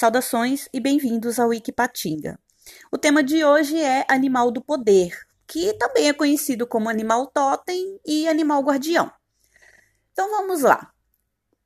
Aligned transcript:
Saudações 0.00 0.66
e 0.72 0.80
bem-vindos 0.80 1.38
ao 1.38 1.50
Wikipatinga. 1.50 2.40
O 2.90 2.96
tema 2.96 3.22
de 3.22 3.44
hoje 3.44 3.78
é 3.78 4.06
animal 4.08 4.50
do 4.50 4.64
poder, 4.64 5.14
que 5.46 5.74
também 5.74 6.08
é 6.08 6.14
conhecido 6.14 6.66
como 6.66 6.88
animal 6.88 7.26
totem 7.26 8.00
e 8.06 8.26
animal 8.26 8.62
guardião. 8.62 9.12
Então 10.10 10.30
vamos 10.30 10.62
lá. 10.62 10.90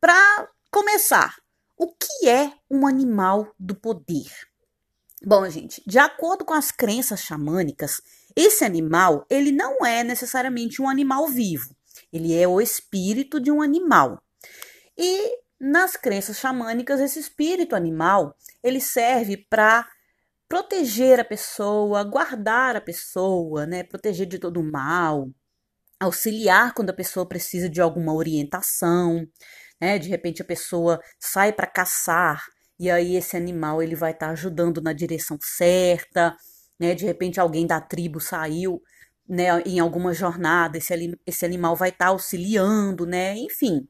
Para 0.00 0.50
começar, 0.68 1.36
o 1.76 1.94
que 1.94 2.28
é 2.28 2.52
um 2.68 2.88
animal 2.88 3.54
do 3.56 3.76
poder? 3.76 4.32
Bom, 5.24 5.48
gente, 5.48 5.80
de 5.86 6.00
acordo 6.00 6.44
com 6.44 6.54
as 6.54 6.72
crenças 6.72 7.20
xamânicas, 7.20 8.00
esse 8.34 8.64
animal, 8.64 9.24
ele 9.30 9.52
não 9.52 9.86
é 9.86 10.02
necessariamente 10.02 10.82
um 10.82 10.88
animal 10.88 11.28
vivo. 11.28 11.72
Ele 12.12 12.36
é 12.36 12.48
o 12.48 12.60
espírito 12.60 13.38
de 13.38 13.52
um 13.52 13.62
animal. 13.62 14.20
E 14.98 15.43
nas 15.64 15.96
crenças 15.96 16.38
xamânicas, 16.38 17.00
esse 17.00 17.18
espírito 17.18 17.74
animal, 17.74 18.36
ele 18.62 18.80
serve 18.80 19.38
para 19.48 19.88
proteger 20.46 21.18
a 21.18 21.24
pessoa, 21.24 22.04
guardar 22.04 22.76
a 22.76 22.82
pessoa, 22.82 23.64
né, 23.64 23.82
proteger 23.82 24.26
de 24.26 24.38
todo 24.38 24.60
o 24.60 24.70
mal, 24.70 25.26
auxiliar 25.98 26.74
quando 26.74 26.90
a 26.90 26.94
pessoa 26.94 27.26
precisa 27.26 27.66
de 27.66 27.80
alguma 27.80 28.12
orientação, 28.12 29.26
né? 29.80 29.98
De 29.98 30.08
repente 30.10 30.42
a 30.42 30.44
pessoa 30.44 31.00
sai 31.18 31.50
para 31.50 31.66
caçar 31.66 32.44
e 32.78 32.90
aí 32.90 33.16
esse 33.16 33.34
animal 33.34 33.82
ele 33.82 33.94
vai 33.94 34.12
estar 34.12 34.26
tá 34.26 34.32
ajudando 34.32 34.82
na 34.82 34.92
direção 34.92 35.38
certa, 35.40 36.36
né? 36.78 36.94
De 36.94 37.06
repente 37.06 37.40
alguém 37.40 37.66
da 37.66 37.80
tribo 37.80 38.20
saiu, 38.20 38.82
né, 39.26 39.46
em 39.64 39.78
alguma 39.80 40.12
jornada, 40.12 40.76
esse, 40.76 41.18
esse 41.26 41.46
animal 41.46 41.74
vai 41.74 41.88
estar 41.88 42.06
tá 42.06 42.10
auxiliando, 42.10 43.06
né? 43.06 43.34
Enfim, 43.38 43.88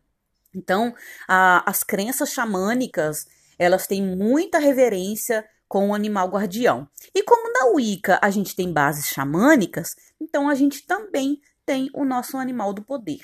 então, 0.54 0.94
a, 1.28 1.68
as 1.68 1.82
crenças 1.82 2.30
xamânicas, 2.30 3.26
elas 3.58 3.86
têm 3.86 4.02
muita 4.02 4.58
reverência 4.58 5.44
com 5.68 5.90
o 5.90 5.94
animal 5.94 6.28
guardião. 6.28 6.88
E 7.14 7.22
como 7.22 7.52
na 7.52 7.66
Wicca 7.74 8.18
a 8.22 8.30
gente 8.30 8.54
tem 8.54 8.72
bases 8.72 9.06
xamânicas, 9.06 9.96
então 10.20 10.48
a 10.48 10.54
gente 10.54 10.86
também 10.86 11.40
tem 11.66 11.90
o 11.94 12.04
nosso 12.04 12.36
animal 12.36 12.72
do 12.72 12.82
poder, 12.82 13.22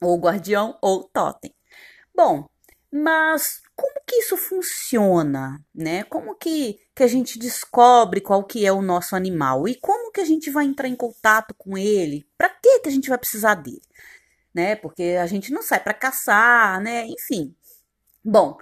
ou 0.00 0.18
guardião 0.18 0.76
ou 0.82 1.04
totem. 1.04 1.54
Bom, 2.14 2.48
mas 2.90 3.62
como 3.74 4.00
que 4.06 4.16
isso 4.16 4.36
funciona, 4.36 5.64
né? 5.74 6.04
Como 6.04 6.34
que, 6.34 6.78
que 6.94 7.02
a 7.02 7.06
gente 7.06 7.38
descobre 7.38 8.20
qual 8.20 8.44
que 8.44 8.66
é 8.66 8.72
o 8.72 8.82
nosso 8.82 9.16
animal 9.16 9.66
e 9.66 9.74
como 9.74 10.12
que 10.12 10.20
a 10.20 10.24
gente 10.24 10.50
vai 10.50 10.66
entrar 10.66 10.88
em 10.88 10.96
contato 10.96 11.54
com 11.54 11.78
ele? 11.78 12.28
Para 12.36 12.50
que 12.50 12.80
que 12.80 12.88
a 12.88 12.92
gente 12.92 13.08
vai 13.08 13.16
precisar 13.16 13.54
dele? 13.54 13.80
Né? 14.54 14.76
Porque 14.76 15.16
a 15.20 15.26
gente 15.26 15.52
não 15.52 15.62
sai 15.62 15.80
para 15.80 15.94
caçar, 15.94 16.80
né? 16.80 17.06
Enfim. 17.06 17.54
Bom, 18.24 18.56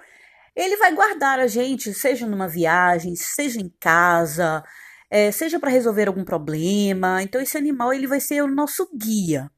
ele 0.55 0.77
vai 0.77 0.93
guardar 0.93 1.39
a 1.39 1.47
gente, 1.47 1.93
seja 1.93 2.27
numa 2.27 2.47
viagem, 2.47 3.15
seja 3.15 3.59
em 3.59 3.69
casa, 3.79 4.63
é, 5.09 5.31
seja 5.31 5.59
para 5.59 5.69
resolver 5.69 6.07
algum 6.07 6.23
problema. 6.23 7.21
Então 7.21 7.41
esse 7.41 7.57
animal 7.57 7.93
ele 7.93 8.07
vai 8.07 8.19
ser 8.19 8.41
o 8.41 8.47
nosso 8.47 8.89
guia. 8.95 9.49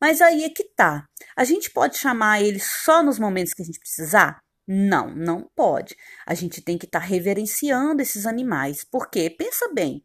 Mas 0.00 0.20
aí 0.20 0.44
é 0.44 0.50
que 0.50 0.64
tá. 0.64 1.08
A 1.36 1.44
gente 1.44 1.70
pode 1.70 1.96
chamar 1.98 2.42
ele 2.42 2.60
só 2.60 3.02
nos 3.02 3.18
momentos 3.18 3.52
que 3.52 3.62
a 3.62 3.64
gente 3.64 3.80
precisar? 3.80 4.40
Não, 4.66 5.14
não 5.14 5.50
pode. 5.56 5.96
A 6.26 6.34
gente 6.34 6.60
tem 6.60 6.78
que 6.78 6.86
estar 6.86 7.00
tá 7.00 7.06
reverenciando 7.06 8.02
esses 8.02 8.26
animais. 8.26 8.84
Porque 8.84 9.30
pensa 9.30 9.72
bem. 9.72 10.04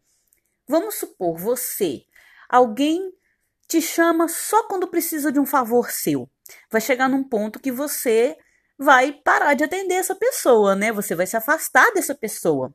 Vamos 0.68 0.96
supor 0.96 1.38
você, 1.38 2.04
alguém 2.50 3.12
te 3.74 3.82
chama 3.82 4.28
só 4.28 4.68
quando 4.68 4.88
precisa 4.88 5.32
de 5.32 5.40
um 5.40 5.48
favor 5.48 5.90
seu. 5.90 6.30
Vai 6.70 6.80
chegar 6.80 7.10
num 7.10 7.24
ponto 7.24 7.60
que 7.60 7.72
você 7.72 8.38
vai 8.78 9.12
parar 9.12 9.56
de 9.56 9.64
atender 9.64 9.96
essa 9.96 10.14
pessoa, 10.14 10.76
né? 10.76 10.92
Você 10.92 11.16
vai 11.16 11.26
se 11.26 11.36
afastar 11.36 11.92
dessa 11.92 12.14
pessoa, 12.14 12.72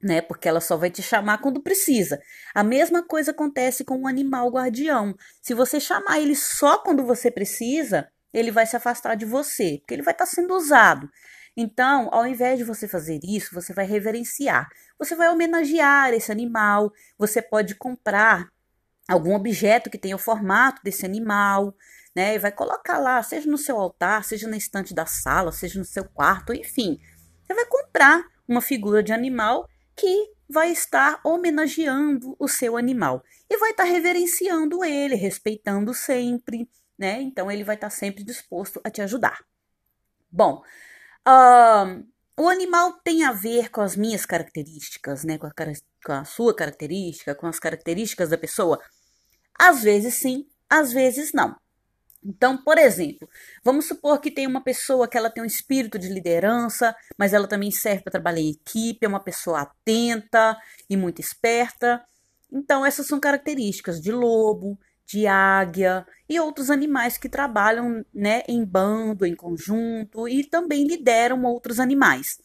né? 0.00 0.20
Porque 0.20 0.48
ela 0.48 0.60
só 0.60 0.76
vai 0.76 0.88
te 0.88 1.02
chamar 1.02 1.38
quando 1.38 1.60
precisa. 1.60 2.20
A 2.54 2.62
mesma 2.62 3.02
coisa 3.02 3.32
acontece 3.32 3.84
com 3.84 4.00
o 4.00 4.06
animal 4.06 4.48
guardião. 4.48 5.16
Se 5.42 5.52
você 5.52 5.80
chamar 5.80 6.20
ele 6.20 6.36
só 6.36 6.78
quando 6.78 7.04
você 7.04 7.28
precisa, 7.28 8.08
ele 8.32 8.52
vai 8.52 8.66
se 8.66 8.76
afastar 8.76 9.16
de 9.16 9.24
você, 9.24 9.78
porque 9.80 9.94
ele 9.94 10.02
vai 10.02 10.14
estar 10.14 10.26
sendo 10.26 10.54
usado. 10.54 11.10
Então, 11.56 12.08
ao 12.12 12.24
invés 12.24 12.56
de 12.56 12.64
você 12.64 12.86
fazer 12.86 13.18
isso, 13.24 13.52
você 13.52 13.72
vai 13.72 13.84
reverenciar. 13.84 14.68
Você 14.96 15.16
vai 15.16 15.28
homenagear 15.28 16.14
esse 16.14 16.30
animal. 16.30 16.92
Você 17.18 17.42
pode 17.42 17.74
comprar 17.74 18.46
algum 19.08 19.34
objeto 19.34 19.90
que 19.90 19.98
tenha 19.98 20.16
o 20.16 20.20
formato 20.20 20.82
desse 20.82 21.04
animal, 21.04 21.74
né? 22.14 22.34
E 22.34 22.38
vai 22.38 22.50
colocar 22.50 22.98
lá, 22.98 23.22
seja 23.22 23.50
no 23.50 23.58
seu 23.58 23.78
altar, 23.78 24.24
seja 24.24 24.48
na 24.48 24.56
estante 24.56 24.94
da 24.94 25.06
sala, 25.06 25.52
seja 25.52 25.78
no 25.78 25.84
seu 25.84 26.04
quarto, 26.04 26.52
enfim. 26.52 26.98
Você 27.42 27.54
vai 27.54 27.66
comprar 27.66 28.24
uma 28.48 28.60
figura 28.60 29.02
de 29.02 29.12
animal 29.12 29.68
que 29.94 30.30
vai 30.48 30.70
estar 30.70 31.20
homenageando 31.24 32.36
o 32.38 32.48
seu 32.48 32.76
animal 32.76 33.22
e 33.50 33.56
vai 33.56 33.70
estar 33.70 33.84
reverenciando 33.84 34.84
ele, 34.84 35.14
respeitando 35.14 35.92
sempre, 35.92 36.68
né? 36.98 37.20
Então 37.20 37.50
ele 37.50 37.64
vai 37.64 37.74
estar 37.74 37.90
sempre 37.90 38.24
disposto 38.24 38.80
a 38.84 38.90
te 38.90 39.02
ajudar. 39.02 39.44
Bom, 40.30 40.62
o 42.36 42.48
animal 42.48 42.92
tem 43.02 43.24
a 43.24 43.32
ver 43.32 43.70
com 43.70 43.80
as 43.80 43.96
minhas 43.96 44.26
características, 44.26 45.24
né? 45.24 45.38
Com 45.38 45.46
a, 45.46 45.52
com 46.04 46.12
a 46.12 46.24
sua 46.24 46.54
característica, 46.54 47.34
com 47.34 47.46
as 47.46 47.58
características 47.58 48.28
da 48.28 48.38
pessoa. 48.38 48.78
Às 49.58 49.82
vezes 49.82 50.14
sim, 50.14 50.46
às 50.68 50.92
vezes 50.92 51.32
não. 51.32 51.56
Então, 52.22 52.56
por 52.58 52.76
exemplo, 52.76 53.28
vamos 53.62 53.86
supor 53.86 54.20
que 54.20 54.30
tem 54.30 54.46
uma 54.46 54.62
pessoa 54.62 55.06
que 55.06 55.16
ela 55.16 55.30
tem 55.30 55.42
um 55.42 55.46
espírito 55.46 55.98
de 55.98 56.08
liderança, 56.08 56.94
mas 57.16 57.32
ela 57.32 57.46
também 57.46 57.70
serve 57.70 58.02
para 58.02 58.10
trabalhar 58.10 58.40
em 58.40 58.50
equipe, 58.50 59.04
é 59.06 59.08
uma 59.08 59.20
pessoa 59.20 59.62
atenta 59.62 60.56
e 60.90 60.96
muito 60.96 61.20
esperta. 61.20 62.04
Então, 62.52 62.84
essas 62.84 63.06
são 63.06 63.20
características 63.20 64.00
de 64.00 64.10
lobo, 64.10 64.78
de 65.06 65.26
águia 65.26 66.04
e 66.28 66.40
outros 66.40 66.70
animais 66.70 67.16
que 67.16 67.28
trabalham 67.28 68.04
né, 68.12 68.42
em 68.48 68.64
bando, 68.64 69.24
em 69.24 69.34
conjunto 69.34 70.28
e 70.28 70.44
também 70.44 70.86
lideram 70.86 71.44
outros 71.44 71.78
animais. 71.78 72.40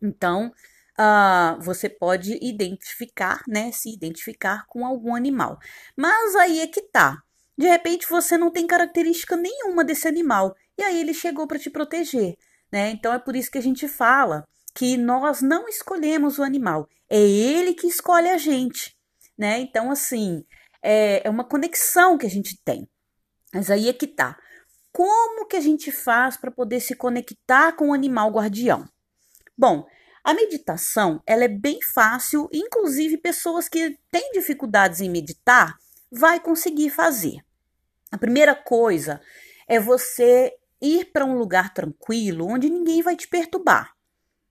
Então, 0.00 0.52
uh, 0.98 1.60
você 1.60 1.88
pode 1.88 2.38
identificar, 2.42 3.42
né? 3.46 3.70
Se 3.72 3.92
identificar 3.92 4.66
com 4.66 4.84
algum 4.84 5.14
animal. 5.14 5.58
Mas 5.96 6.34
aí 6.36 6.60
é 6.60 6.66
que 6.66 6.82
tá. 6.82 7.22
De 7.56 7.66
repente 7.66 8.08
você 8.08 8.36
não 8.36 8.50
tem 8.50 8.66
característica 8.66 9.36
nenhuma 9.36 9.84
desse 9.84 10.08
animal 10.08 10.54
e 10.76 10.82
aí 10.82 11.00
ele 11.00 11.14
chegou 11.14 11.46
para 11.46 11.58
te 11.58 11.70
proteger, 11.70 12.36
né? 12.72 12.90
Então 12.90 13.12
é 13.12 13.18
por 13.18 13.36
isso 13.36 13.50
que 13.50 13.58
a 13.58 13.62
gente 13.62 13.86
fala 13.86 14.46
que 14.74 14.96
nós 14.96 15.42
não 15.42 15.68
escolhemos 15.68 16.38
o 16.38 16.42
animal, 16.42 16.88
é 17.10 17.20
ele 17.20 17.74
que 17.74 17.86
escolhe 17.86 18.28
a 18.30 18.38
gente, 18.38 18.96
né? 19.36 19.60
Então 19.60 19.90
assim 19.90 20.42
é, 20.82 21.26
é 21.26 21.30
uma 21.30 21.44
conexão 21.44 22.16
que 22.16 22.26
a 22.26 22.30
gente 22.30 22.58
tem. 22.64 22.88
Mas 23.52 23.70
aí 23.70 23.88
é 23.88 23.92
que 23.92 24.06
tá. 24.06 24.38
Como 24.92 25.46
que 25.46 25.56
a 25.56 25.60
gente 25.60 25.90
faz 25.90 26.36
para 26.36 26.50
poder 26.50 26.80
se 26.80 26.94
conectar 26.94 27.72
com 27.72 27.90
o 27.90 27.94
animal 27.94 28.30
guardião? 28.30 28.88
Bom, 29.56 29.86
a 30.24 30.34
meditação, 30.34 31.22
ela 31.26 31.44
é 31.44 31.48
bem 31.48 31.80
fácil, 31.82 32.48
inclusive 32.52 33.16
pessoas 33.18 33.68
que 33.68 33.98
têm 34.10 34.32
dificuldades 34.32 35.00
em 35.00 35.10
meditar 35.10 35.76
vai 36.10 36.38
conseguir 36.38 36.90
fazer. 36.90 37.40
A 38.10 38.18
primeira 38.18 38.54
coisa 38.54 39.20
é 39.66 39.80
você 39.80 40.52
ir 40.80 41.06
para 41.06 41.24
um 41.24 41.38
lugar 41.38 41.72
tranquilo, 41.72 42.46
onde 42.46 42.68
ninguém 42.68 43.02
vai 43.02 43.16
te 43.16 43.26
perturbar. 43.26 43.94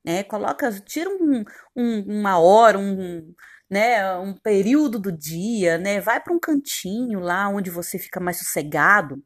Né? 0.03 0.23
Coloca, 0.23 0.72
tira 0.81 1.09
um, 1.09 1.44
um, 1.75 2.19
uma 2.19 2.39
hora, 2.39 2.79
um, 2.79 3.33
né, 3.71 4.15
um 4.17 4.33
período 4.33 4.99
do 4.99 5.11
dia, 5.11 5.77
né? 5.77 6.01
Vai 6.01 6.19
para 6.19 6.33
um 6.33 6.39
cantinho 6.39 7.19
lá 7.19 7.47
onde 7.47 7.71
você 7.71 7.97
fica 7.97 8.19
mais 8.19 8.37
sossegado. 8.37 9.23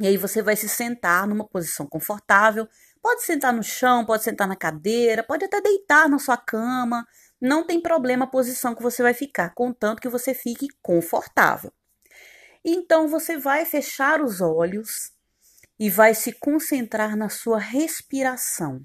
E 0.00 0.06
aí 0.06 0.16
você 0.16 0.42
vai 0.42 0.56
se 0.56 0.68
sentar 0.68 1.26
numa 1.26 1.46
posição 1.46 1.86
confortável, 1.86 2.68
Pode 3.04 3.22
sentar 3.22 3.52
no 3.52 3.62
chão, 3.62 4.02
pode 4.02 4.24
sentar 4.24 4.48
na 4.48 4.56
cadeira, 4.56 5.22
pode 5.22 5.44
até 5.44 5.60
deitar 5.60 6.08
na 6.08 6.18
sua 6.18 6.38
cama. 6.38 7.06
Não 7.38 7.66
tem 7.66 7.78
problema 7.78 8.24
a 8.24 8.26
posição 8.26 8.74
que 8.74 8.82
você 8.82 9.02
vai 9.02 9.12
ficar, 9.12 9.52
contanto 9.54 10.00
que 10.00 10.08
você 10.08 10.32
fique 10.32 10.68
confortável. 10.80 11.70
Então 12.64 13.06
você 13.06 13.36
vai 13.36 13.66
fechar 13.66 14.22
os 14.22 14.40
olhos 14.40 15.12
e 15.78 15.90
vai 15.90 16.14
se 16.14 16.32
concentrar 16.32 17.14
na 17.14 17.28
sua 17.28 17.58
respiração. 17.58 18.82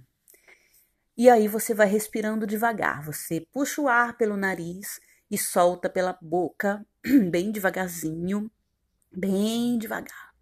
E 1.20 1.30
aí 1.30 1.50
você 1.50 1.74
vai 1.74 1.86
respirando 1.86 2.48
devagar. 2.48 3.04
Você 3.04 3.46
puxa 3.52 3.82
o 3.82 3.90
ar 3.90 4.16
pelo 4.16 4.38
nariz 4.38 5.02
e 5.30 5.38
solta 5.38 5.90
pela 5.90 6.18
boca, 6.22 6.84
bem 7.30 7.52
devagarzinho, 7.52 8.50
bem 9.12 9.78
devagar. 9.78 10.34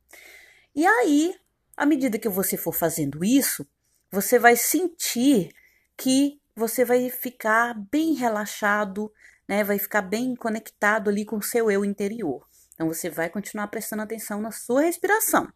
E 0.76 0.86
aí 0.86 1.34
à 1.76 1.84
medida 1.84 2.20
que 2.20 2.30
você 2.30 2.56
for 2.58 2.74
fazendo 2.74 3.26
isso, 3.26 3.68
você 4.12 4.38
vai 4.38 4.56
sentir 4.56 5.52
que 5.98 6.40
você 6.56 6.86
vai 6.86 7.10
ficar 7.10 7.76
bem 7.92 8.14
relaxado, 8.14 9.12
né? 9.48 9.64
Vai 9.64 9.80
ficar 9.80 10.04
bem 10.04 10.36
conectado 10.36 11.10
ali 11.10 11.26
com 11.26 11.38
o 11.38 11.44
seu 11.44 11.72
eu 11.72 11.84
interior. 11.84 12.48
Então 12.76 12.88
você 12.88 13.10
vai 13.10 13.32
continuar 13.32 13.68
prestando 13.68 14.04
atenção 14.04 14.40
na 14.40 14.52
sua 14.52 14.82
respiração. 14.82 15.52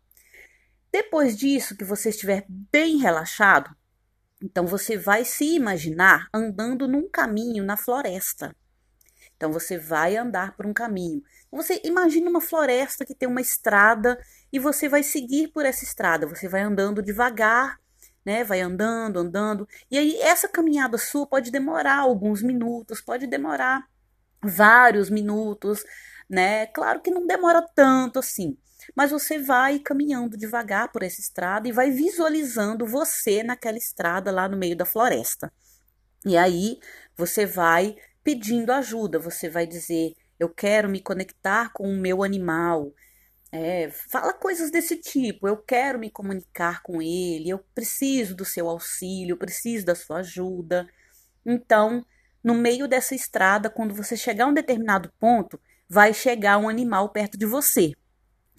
Depois 0.92 1.38
disso, 1.38 1.78
que 1.78 1.86
você 1.86 2.10
estiver 2.10 2.44
bem 2.50 2.98
relaxado, 2.98 3.76
Então 4.42 4.66
você 4.66 4.98
vai 4.98 5.24
se 5.24 5.56
imaginar 5.56 6.28
andando 6.34 6.88
num 6.88 7.08
caminho 7.08 7.64
na 7.64 7.78
floresta. 7.78 8.56
Então 9.38 9.52
você 9.52 9.78
vai 9.78 10.18
andar 10.18 10.56
por 10.56 10.66
um 10.66 10.74
caminho. 10.74 11.24
Você 11.52 11.82
imagina 11.84 12.30
uma 12.30 12.42
floresta 12.42 13.06
que 13.06 13.16
tem 13.16 13.28
uma 13.28 13.42
estrada 13.42 14.18
e 14.52 14.60
você 14.60 14.88
vai 14.88 15.04
seguir 15.04 15.50
por 15.50 15.66
essa 15.66 15.84
estrada. 15.84 16.28
Você 16.28 16.48
vai 16.48 16.62
andando 16.62 17.02
devagar, 17.02 17.80
né? 18.26 18.44
Vai 18.44 18.62
andando, 18.62 19.18
andando. 19.18 19.68
E 19.90 19.98
aí 19.98 20.20
essa 20.22 20.48
caminhada 20.48 20.98
sua 20.98 21.28
pode 21.28 21.52
demorar 21.52 21.98
alguns 21.98 22.42
minutos, 22.42 23.02
pode 23.02 23.28
demorar 23.28 23.88
vários 24.44 25.10
minutos, 25.10 25.84
né? 26.30 26.68
Claro 26.68 27.02
que 27.02 27.12
não 27.12 27.28
demora 27.28 27.66
tanto 27.76 28.20
assim, 28.20 28.58
mas 28.96 29.12
você 29.12 29.38
vai 29.38 29.80
caminhando 29.80 30.38
devagar 30.38 30.92
por 30.92 31.04
essa 31.04 31.20
estrada 31.20 31.68
e 31.68 31.72
vai 31.72 31.92
visualizando 31.92 32.86
você 32.86 33.44
naquela 33.44 33.78
estrada 33.78 34.32
lá 34.32 34.48
no 34.48 34.58
meio 34.58 34.76
da 34.76 34.86
floresta. 34.86 35.52
E 36.26 36.38
aí 36.38 36.80
você 37.16 37.46
vai 37.46 37.96
pedindo 38.24 38.72
ajuda. 38.72 39.20
Você 39.20 39.50
vai 39.50 39.66
dizer: 39.66 40.14
Eu 40.40 40.50
quero 40.50 40.90
me 40.90 41.02
conectar 41.02 41.72
com 41.74 41.88
o 41.88 41.98
meu 41.98 42.24
animal. 42.24 42.94
É, 43.52 43.90
fala 44.10 44.34
coisas 44.34 44.72
desse 44.72 44.98
tipo. 44.98 45.48
Eu 45.48 45.58
quero 45.58 46.00
me 46.00 46.10
comunicar 46.10 46.82
com 46.84 47.02
ele. 47.02 47.50
Eu 47.50 47.60
preciso 47.76 48.36
do 48.36 48.46
seu 48.46 48.70
auxílio. 48.70 49.34
Eu 49.34 49.38
preciso 49.38 49.86
da 49.86 49.96
sua 49.96 50.20
ajuda. 50.20 50.88
Então, 51.46 52.06
no 52.44 52.54
meio 52.54 52.88
dessa 52.88 53.16
estrada, 53.16 53.70
quando 53.70 53.94
você 53.94 54.16
chegar 54.16 54.46
a 54.46 54.48
um 54.48 54.54
determinado 54.54 55.12
ponto, 55.20 55.60
vai 55.90 56.14
chegar 56.14 56.58
um 56.58 56.70
animal 56.70 57.10
perto 57.10 57.38
de 57.38 57.46
você. 57.46 57.92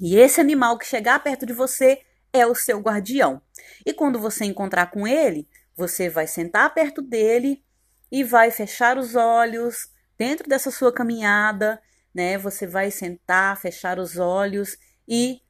E 0.00 0.17
esse 0.17 0.41
animal 0.41 0.79
que 0.79 0.87
chegar 0.87 1.23
perto 1.23 1.47
de 1.47 1.53
você 1.53 2.03
é 2.33 2.47
o 2.47 2.55
seu 2.55 2.81
guardião. 2.81 3.41
E 3.85 3.93
quando 3.93 4.19
você 4.19 4.44
encontrar 4.44 4.91
com 4.91 5.06
ele, 5.06 5.49
você 5.77 6.09
vai 6.09 6.27
sentar 6.27 6.73
perto 6.75 7.03
dele 7.03 7.62
e 8.11 8.25
vai 8.25 8.50
fechar 8.50 8.99
os 8.99 9.15
olhos 9.15 9.91
dentro 10.19 10.49
dessa 10.49 10.71
sua 10.71 10.93
caminhada, 10.93 11.81
né? 12.15 12.39
Você 12.39 12.67
vai 12.67 12.91
sentar, 12.91 13.61
fechar 13.61 13.99
os 13.99 14.17
olhos 14.19 14.77
e 15.09 15.41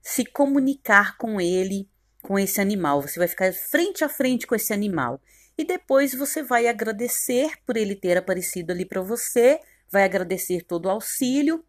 se 0.00 0.24
comunicar 0.24 1.16
com 1.16 1.40
ele, 1.40 1.88
com 2.22 2.38
esse 2.38 2.60
animal. 2.60 3.02
Você 3.02 3.18
vai 3.18 3.28
ficar 3.28 3.52
frente 3.52 4.04
a 4.04 4.08
frente 4.08 4.46
com 4.46 4.54
esse 4.54 4.72
animal. 4.72 5.20
E 5.56 5.64
depois 5.64 6.14
você 6.14 6.42
vai 6.42 6.66
agradecer 6.66 7.52
por 7.66 7.76
ele 7.76 7.94
ter 7.94 8.16
aparecido 8.16 8.72
ali 8.72 8.84
para 8.84 9.02
você, 9.02 9.60
vai 9.90 10.04
agradecer 10.04 10.62
todo 10.62 10.86
o 10.86 10.90
auxílio, 10.90 11.64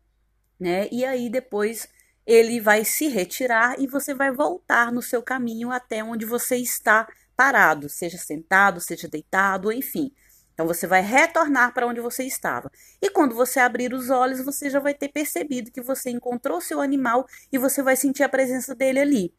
né? 0.59 0.88
E 0.91 1.03
aí 1.03 1.29
depois 1.29 1.88
ele 2.25 2.59
vai 2.59 2.85
se 2.85 3.07
retirar 3.07 3.79
e 3.79 3.87
você 3.87 4.13
vai 4.13 4.31
voltar 4.31 4.91
no 4.91 5.01
seu 5.01 5.21
caminho 5.21 5.71
até 5.71 6.03
onde 6.03 6.25
você 6.25 6.55
está 6.57 7.07
parado, 7.35 7.89
seja 7.89 8.17
sentado, 8.17 8.79
seja 8.79 9.07
deitado, 9.07 9.71
enfim. 9.71 10.11
Então 10.53 10.67
você 10.67 10.85
vai 10.85 11.01
retornar 11.01 11.73
para 11.73 11.87
onde 11.87 11.99
você 11.99 12.23
estava. 12.23 12.71
E 13.01 13.09
quando 13.09 13.35
você 13.35 13.59
abrir 13.59 13.93
os 13.93 14.09
olhos, 14.09 14.43
você 14.43 14.69
já 14.69 14.79
vai 14.79 14.93
ter 14.93 15.09
percebido 15.09 15.71
que 15.71 15.81
você 15.81 16.11
encontrou 16.11 16.61
seu 16.61 16.79
animal 16.79 17.25
e 17.51 17.57
você 17.57 17.81
vai 17.81 17.95
sentir 17.95 18.23
a 18.23 18.29
presença 18.29 18.75
dele 18.75 18.99
ali. 18.99 19.33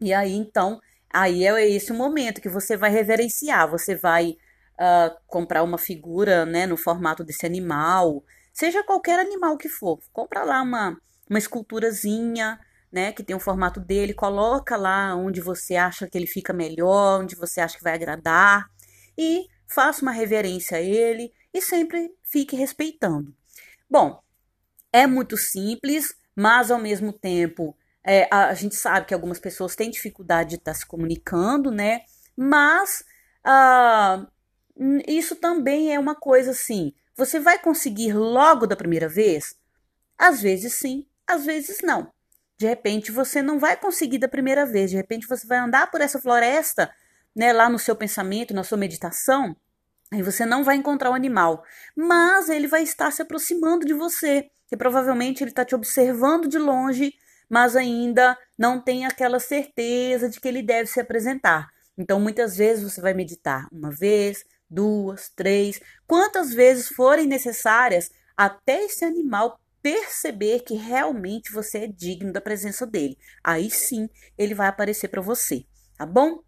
E 0.00 0.12
aí 0.12 0.32
então, 0.32 0.80
aí 1.12 1.44
é 1.44 1.70
esse 1.70 1.92
o 1.92 1.94
momento 1.94 2.40
que 2.40 2.48
você 2.48 2.76
vai 2.76 2.90
reverenciar. 2.90 3.70
Você 3.70 3.94
vai 3.94 4.36
uh, 4.80 5.16
comprar 5.28 5.62
uma 5.62 5.78
figura, 5.78 6.44
né, 6.44 6.66
no 6.66 6.76
formato 6.76 7.22
desse 7.22 7.46
animal, 7.46 8.24
seja 8.52 8.82
qualquer 8.82 9.20
animal 9.20 9.56
que 9.56 9.68
for. 9.68 10.00
Compra 10.12 10.42
lá 10.42 10.62
uma 10.62 10.98
uma 11.30 11.38
esculturazinha, 11.38 12.58
né, 12.90 13.12
que 13.12 13.22
tem 13.22 13.36
o 13.36 13.40
formato 13.40 13.78
dele, 13.78 14.12
coloca 14.12 14.76
lá 14.76 15.14
onde 15.14 15.40
você 15.40 15.76
acha 15.76 16.08
que 16.08 16.18
ele 16.18 16.26
fica 16.26 16.52
melhor, 16.52 17.20
onde 17.20 17.36
você 17.36 17.60
acha 17.60 17.78
que 17.78 17.84
vai 17.84 17.94
agradar 17.94 18.68
e 19.16 19.46
faça 19.68 20.02
uma 20.02 20.10
reverência 20.10 20.78
a 20.78 20.80
ele 20.80 21.32
e 21.54 21.62
sempre 21.62 22.12
fique 22.24 22.56
respeitando. 22.56 23.32
Bom, 23.88 24.20
é 24.92 25.06
muito 25.06 25.36
simples, 25.36 26.14
mas 26.34 26.70
ao 26.70 26.80
mesmo 26.80 27.12
tempo 27.12 27.76
é, 28.04 28.28
a, 28.30 28.48
a, 28.48 28.54
gente 28.54 28.74
sabe 28.74 29.06
que 29.06 29.14
algumas 29.14 29.38
pessoas 29.38 29.76
têm 29.76 29.90
dificuldade 29.90 30.50
de 30.50 30.56
estar 30.56 30.72
tá 30.72 30.78
se 30.78 30.86
comunicando, 30.86 31.70
né? 31.70 32.02
Mas 32.36 33.04
ah, 33.44 34.26
isso 35.06 35.36
também 35.36 35.94
é 35.94 35.98
uma 35.98 36.14
coisa 36.14 36.50
assim. 36.50 36.92
Você 37.16 37.38
vai 37.38 37.58
conseguir 37.58 38.14
logo 38.14 38.66
da 38.66 38.76
primeira 38.76 39.08
vez? 39.08 39.54
Às 40.18 40.40
vezes 40.40 40.74
sim, 40.74 41.06
às 41.30 41.44
vezes 41.44 41.78
não. 41.82 42.12
De 42.58 42.66
repente 42.66 43.10
você 43.10 43.40
não 43.40 43.58
vai 43.58 43.76
conseguir 43.76 44.18
da 44.18 44.28
primeira 44.28 44.66
vez, 44.66 44.90
de 44.90 44.96
repente 44.96 45.26
você 45.26 45.46
vai 45.46 45.58
andar 45.58 45.90
por 45.90 46.00
essa 46.00 46.20
floresta 46.20 46.90
né, 47.34 47.52
lá 47.52 47.68
no 47.68 47.78
seu 47.78 47.96
pensamento, 47.96 48.52
na 48.52 48.64
sua 48.64 48.76
meditação, 48.76 49.56
aí 50.12 50.22
você 50.22 50.44
não 50.44 50.64
vai 50.64 50.76
encontrar 50.76 51.10
o 51.10 51.14
animal, 51.14 51.62
mas 51.96 52.48
ele 52.48 52.66
vai 52.66 52.82
estar 52.82 53.10
se 53.10 53.22
aproximando 53.22 53.86
de 53.86 53.94
você, 53.94 54.50
e 54.70 54.76
provavelmente 54.76 55.42
ele 55.42 55.50
está 55.50 55.64
te 55.64 55.74
observando 55.74 56.48
de 56.48 56.58
longe, 56.58 57.14
mas 57.48 57.74
ainda 57.74 58.36
não 58.56 58.80
tem 58.80 59.04
aquela 59.04 59.40
certeza 59.40 60.28
de 60.28 60.40
que 60.40 60.46
ele 60.46 60.62
deve 60.62 60.88
se 60.88 61.00
apresentar. 61.00 61.68
Então, 61.98 62.20
muitas 62.20 62.56
vezes 62.56 62.84
você 62.84 63.00
vai 63.00 63.12
meditar 63.12 63.66
uma 63.72 63.90
vez, 63.90 64.44
duas, 64.68 65.28
três, 65.34 65.80
quantas 66.06 66.54
vezes 66.54 66.88
forem 66.88 67.26
necessárias 67.26 68.10
até 68.36 68.84
esse 68.84 69.04
animal 69.04 69.59
perceber 69.82 70.60
que 70.60 70.74
realmente 70.74 71.52
você 71.52 71.78
é 71.78 71.86
digno 71.86 72.32
da 72.32 72.40
presença 72.40 72.86
dele. 72.86 73.16
Aí 73.42 73.70
sim 73.70 74.08
ele 74.36 74.54
vai 74.54 74.68
aparecer 74.68 75.08
para 75.08 75.22
você, 75.22 75.64
tá 75.96 76.06
bom? 76.06 76.42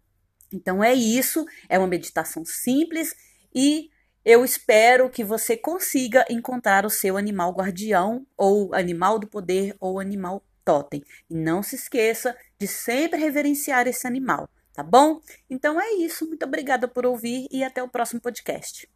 Então 0.51 0.83
é 0.83 0.93
isso, 0.93 1.45
é 1.67 1.79
uma 1.79 1.87
meditação 1.87 2.45
simples 2.45 3.15
e 3.53 3.89
eu 4.25 4.45
espero 4.45 5.09
que 5.09 5.23
você 5.23 5.57
consiga 5.57 6.25
encontrar 6.29 6.85
o 6.85 6.89
seu 6.89 7.17
animal 7.17 7.51
guardião, 7.51 8.25
ou 8.37 8.73
animal 8.73 9.19
do 9.19 9.27
poder, 9.27 9.75
ou 9.81 9.99
animal 9.99 10.41
totem. 10.63 11.03
E 11.29 11.35
não 11.35 11.61
se 11.61 11.75
esqueça 11.75 12.35
de 12.57 12.65
sempre 12.65 13.19
reverenciar 13.19 13.85
esse 13.85 14.07
animal, 14.07 14.49
tá 14.73 14.81
bom? 14.81 15.19
Então 15.49 15.79
é 15.79 15.91
isso, 15.95 16.25
muito 16.25 16.45
obrigada 16.45 16.87
por 16.87 17.05
ouvir 17.05 17.47
e 17.51 17.65
até 17.65 17.83
o 17.83 17.89
próximo 17.89 18.21
podcast. 18.21 18.87